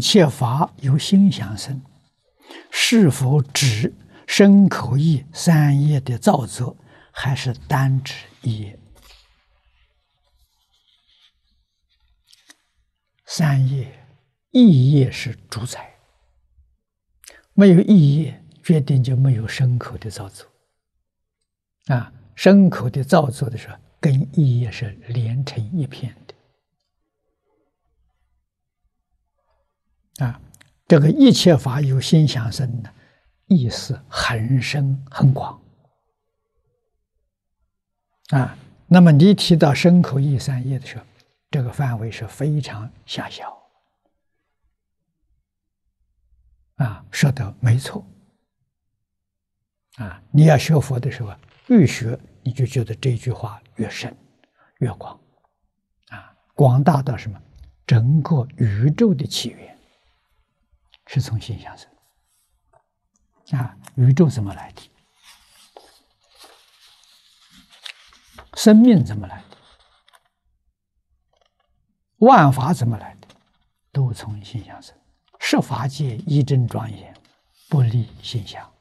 [0.00, 1.80] 切法由心想生，
[2.70, 3.94] 是否指
[4.26, 6.76] 身口意三业的造作，
[7.12, 8.78] 还是单指一业？
[13.26, 14.04] 三业，
[14.50, 15.94] 一业是主宰，
[17.52, 20.46] 没有意业，决定就没有身口的造作。
[21.86, 26.34] 啊，身口的造作的时候，跟一业是连成一片的。
[30.20, 30.40] 啊，
[30.86, 32.90] 这个一切法有心想生的
[33.46, 35.60] 意思很深很广。
[38.28, 38.56] 啊，
[38.86, 41.04] 那么你提到身口意三业的时候，
[41.50, 43.60] 这个范围是非常狭小，
[46.76, 48.06] 啊，说的没错，
[49.96, 51.34] 啊，你要学佛的时候，
[51.68, 54.16] 越学你就觉得这句话越深
[54.78, 55.18] 越广，
[56.10, 57.40] 啊，广大到什么？
[57.84, 59.76] 整个宇宙的起源
[61.12, 61.90] 是从心想生，
[63.58, 64.82] 啊，宇宙怎么来的？
[68.54, 69.56] 生命怎么来的？
[72.18, 73.26] 万法怎么来的？
[73.90, 74.96] 都从心想生。
[75.40, 77.12] 十法界一真庄严，
[77.68, 78.72] 不离心想。